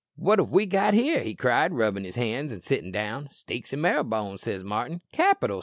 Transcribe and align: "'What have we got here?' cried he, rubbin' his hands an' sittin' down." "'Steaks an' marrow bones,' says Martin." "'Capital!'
"'What 0.15 0.39
have 0.39 0.49
we 0.51 0.65
got 0.65 0.95
here?' 0.95 1.31
cried 1.35 1.69
he, 1.69 1.77
rubbin' 1.77 2.05
his 2.05 2.15
hands 2.15 2.51
an' 2.51 2.61
sittin' 2.61 2.91
down." 2.91 3.29
"'Steaks 3.31 3.71
an' 3.71 3.81
marrow 3.81 4.03
bones,' 4.03 4.41
says 4.41 4.63
Martin." 4.63 5.01
"'Capital!' 5.11 5.59